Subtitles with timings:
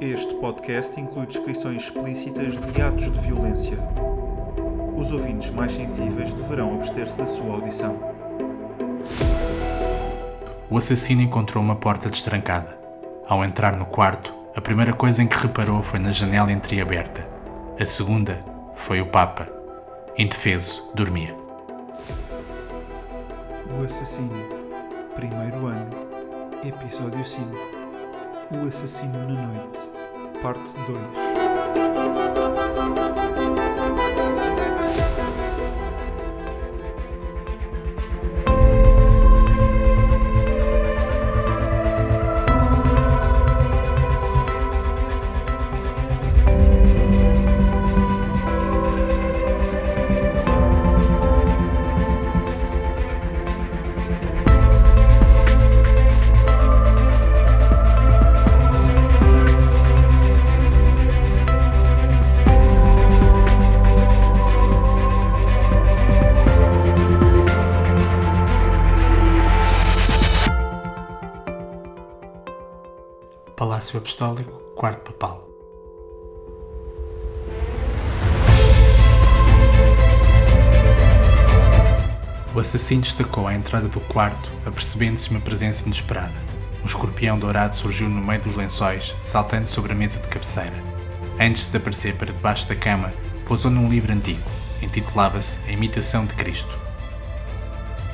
[0.00, 3.76] Este podcast inclui descrições explícitas de atos de violência.
[4.96, 7.98] Os ouvintes mais sensíveis deverão abster-se da sua audição.
[10.70, 12.78] O assassino encontrou uma porta destrancada.
[13.28, 17.28] Ao entrar no quarto, a primeira coisa em que reparou foi na janela entreaberta.
[17.78, 18.40] A segunda
[18.76, 19.50] foi o Papa.
[20.16, 21.36] Indefeso, dormia.
[23.78, 24.32] O assassino.
[25.14, 25.90] Primeiro ano.
[26.64, 27.44] Episódio 5.
[28.52, 29.99] O assassino na noite.
[30.42, 30.96] Parte 2.
[73.60, 75.46] Palácio Apostólico, quarto papal.
[82.54, 86.32] O assassino destacou à entrada do quarto, apercebendo-se uma presença inesperada.
[86.80, 90.82] Um escorpião dourado surgiu no meio dos lençóis, saltando sobre a mesa de cabeceira.
[91.38, 93.12] Antes de desaparecer para debaixo da cama,
[93.44, 94.50] pousou num livro antigo,
[94.80, 96.74] intitulava-se A Imitação de Cristo.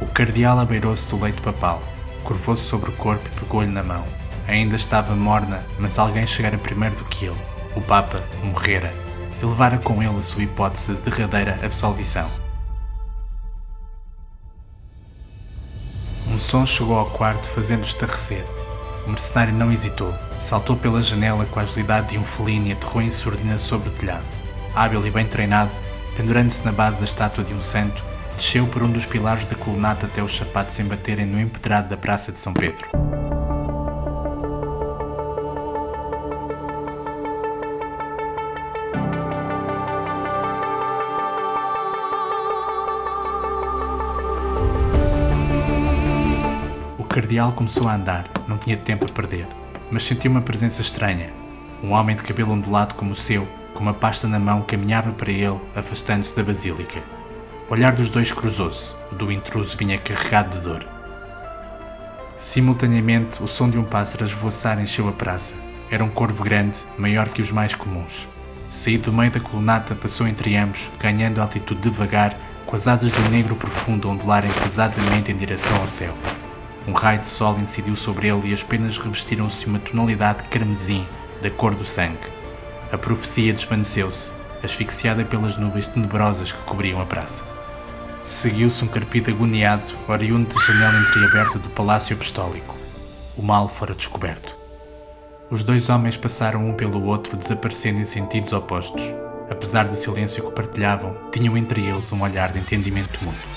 [0.00, 1.82] O cardeal abeirou-se do leito papal,
[2.22, 4.23] curvou-se sobre o corpo e pegou-lhe na mão.
[4.46, 7.40] Ainda estava morna, mas alguém chegara primeiro do que ele.
[7.74, 8.92] O Papa morrera
[9.40, 12.30] e levara com ele a sua hipótese de derradeira absolvição.
[16.28, 18.44] Um som chegou ao quarto fazendo estarrecer.
[19.06, 20.14] O mercenário não hesitou.
[20.38, 23.92] Saltou pela janela com a agilidade de um felino e aterrou em surdina sobre o
[23.92, 24.24] telhado.
[24.74, 25.70] Hábil e bem treinado,
[26.16, 28.02] pendurando-se na base da estátua de um santo,
[28.36, 32.32] desceu por um dos pilares da colunata até os sapatos embaterem no empedrado da Praça
[32.32, 32.84] de São Pedro.
[47.14, 49.46] Cardeal começou a andar, não tinha tempo a perder,
[49.88, 51.32] mas sentiu uma presença estranha.
[51.80, 55.30] Um homem de cabelo ondulado como o seu, com uma pasta na mão, caminhava para
[55.30, 57.00] ele, afastando-se da basílica.
[57.70, 60.84] O olhar dos dois cruzou-se, o do intruso vinha carregado de dor.
[62.36, 65.54] Simultaneamente, o som de um pássaro a esvoaçar encheu a praça.
[65.92, 68.26] Era um corvo grande, maior que os mais comuns.
[68.68, 72.36] Saído do meio da colunata, passou entre ambos, ganhando altitude devagar,
[72.66, 76.12] com as asas do negro profundo ondularem pesadamente em direção ao céu.
[76.86, 81.06] Um raio de sol incidiu sobre ele e as penas revestiram-se de uma tonalidade carmesim,
[81.40, 82.32] da cor do sangue.
[82.92, 87.42] A profecia desvaneceu-se, asfixiada pelas nuvens tenebrosas que cobriam a praça.
[88.26, 92.74] Seguiu-se um carpido agoniado, oriundo da janela entreaberta do Palácio Apostólico.
[93.36, 94.56] O mal fora descoberto.
[95.50, 99.02] Os dois homens passaram um pelo outro, desaparecendo em sentidos opostos.
[99.50, 103.50] Apesar do silêncio que partilhavam, tinham entre eles um olhar de entendimento mútuo.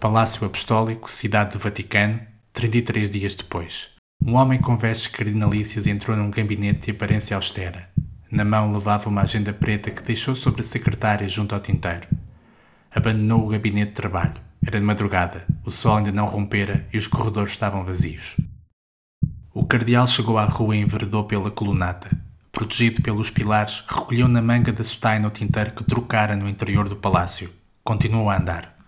[0.00, 2.20] Palácio Apostólico, cidade do Vaticano,
[2.54, 3.90] 33 dias depois.
[4.24, 7.86] Um homem com vestes cardinalícias entrou num gabinete de aparência austera.
[8.30, 12.08] Na mão levava uma agenda preta que deixou sobre a secretária junto ao tinteiro.
[12.90, 14.40] Abandonou o gabinete de trabalho.
[14.66, 18.38] Era de madrugada, o sol ainda não rompera e os corredores estavam vazios.
[19.52, 22.10] O cardeal chegou à rua e enveredou pela colunata.
[22.50, 26.96] Protegido pelos pilares, recolheu na manga da sotaina o tinteiro que trocara no interior do
[26.96, 27.52] palácio.
[27.84, 28.79] Continuou a andar.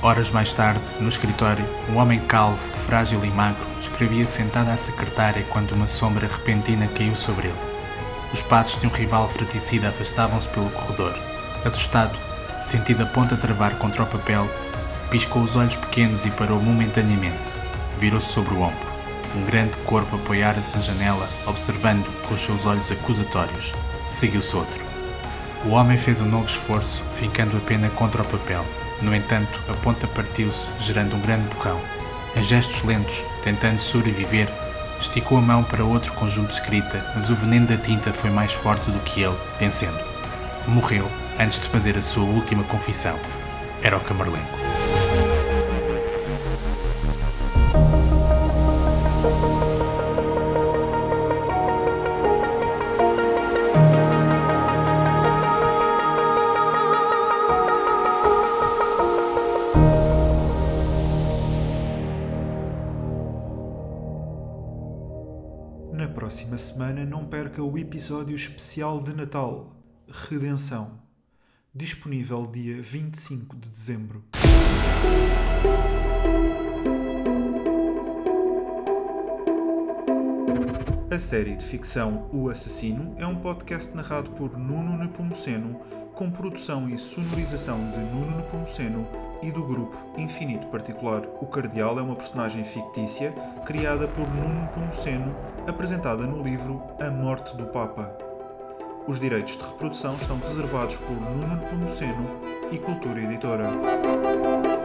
[0.00, 5.44] Horas mais tarde, no escritório, um homem calvo, frágil e magro escrevia sentado à secretária
[5.50, 7.58] quando uma sombra repentina caiu sobre ele.
[8.32, 11.18] Os passos de um rival fratricida afastavam-se pelo corredor.
[11.64, 12.16] Assustado,
[12.60, 14.48] Sentido a ponta travar contra o papel,
[15.10, 17.54] piscou os olhos pequenos e parou momentaneamente.
[17.98, 18.88] Virou-se sobre o ombro.
[19.36, 23.72] Um grande corvo apoiara-se na janela, observando com os seus olhos acusatórios.
[24.08, 24.87] Seguiu-se outro.
[25.64, 28.64] O homem fez um novo esforço, fincando a pena contra o papel.
[29.02, 31.80] No entanto, a ponta partiu-se, gerando um grande borrão.
[32.36, 34.48] Em gestos lentos, tentando sobreviver,
[35.00, 38.52] esticou a mão para outro conjunto de escrita, mas o veneno da tinta foi mais
[38.52, 39.98] forte do que ele, vencendo.
[40.66, 41.08] Morreu
[41.38, 43.18] antes de fazer a sua última confissão.
[43.82, 44.77] Era o Camarlenco.
[66.78, 69.76] Semana não perca o episódio especial de Natal,
[70.06, 71.00] Redenção,
[71.74, 74.24] disponível dia 25 de dezembro.
[81.10, 85.80] A série de ficção O Assassino é um podcast narrado por Nuno Nepomuceno,
[86.14, 91.22] com produção e sonorização de Nuno Nepomuceno e do grupo Infinito Particular.
[91.40, 93.32] O Cardeal é uma personagem fictícia
[93.64, 95.34] criada por Nuno Nepomuceno,
[95.66, 98.16] apresentada no livro A Morte do Papa.
[99.06, 102.28] Os direitos de reprodução estão reservados por Nuno Nepomuceno
[102.70, 104.77] e Cultura Editora.